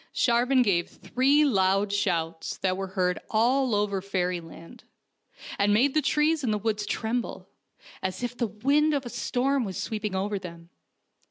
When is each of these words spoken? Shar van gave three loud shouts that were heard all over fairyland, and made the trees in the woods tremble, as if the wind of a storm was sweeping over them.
Shar 0.11 0.47
van 0.47 0.63
gave 0.63 0.89
three 0.89 1.45
loud 1.45 1.93
shouts 1.93 2.57
that 2.57 2.75
were 2.75 2.87
heard 2.97 3.19
all 3.29 3.75
over 3.75 4.01
fairyland, 4.01 4.83
and 5.59 5.75
made 5.75 5.93
the 5.93 6.01
trees 6.01 6.43
in 6.43 6.49
the 6.49 6.57
woods 6.57 6.87
tremble, 6.87 7.51
as 8.01 8.23
if 8.23 8.35
the 8.35 8.47
wind 8.47 8.95
of 8.95 9.05
a 9.05 9.09
storm 9.09 9.63
was 9.63 9.77
sweeping 9.77 10.15
over 10.15 10.39
them. 10.39 10.71